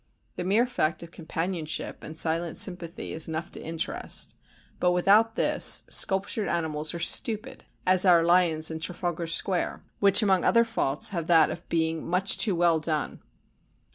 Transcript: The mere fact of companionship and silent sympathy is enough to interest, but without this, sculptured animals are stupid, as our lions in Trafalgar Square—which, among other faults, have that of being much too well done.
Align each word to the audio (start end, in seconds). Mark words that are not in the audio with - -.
The 0.35 0.43
mere 0.43 0.65
fact 0.65 1.03
of 1.03 1.11
companionship 1.11 2.03
and 2.03 2.17
silent 2.17 2.57
sympathy 2.57 3.13
is 3.13 3.27
enough 3.27 3.51
to 3.51 3.61
interest, 3.61 4.35
but 4.79 4.93
without 4.93 5.35
this, 5.35 5.83
sculptured 5.91 6.47
animals 6.47 6.95
are 6.95 6.99
stupid, 6.99 7.65
as 7.85 8.03
our 8.03 8.23
lions 8.23 8.71
in 8.71 8.79
Trafalgar 8.79 9.27
Square—which, 9.27 10.23
among 10.23 10.43
other 10.43 10.63
faults, 10.65 11.09
have 11.09 11.27
that 11.27 11.51
of 11.51 11.69
being 11.69 12.03
much 12.07 12.39
too 12.39 12.55
well 12.55 12.79
done. 12.79 13.21